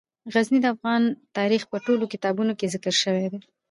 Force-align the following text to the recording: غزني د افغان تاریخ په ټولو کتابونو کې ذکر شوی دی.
غزني 0.33 0.59
د 0.61 0.65
افغان 0.75 1.03
تاریخ 1.37 1.61
په 1.71 1.77
ټولو 1.85 2.03
کتابونو 2.13 2.51
کې 2.59 2.71
ذکر 2.73 2.93
شوی 3.03 3.25
دی. 3.31 3.39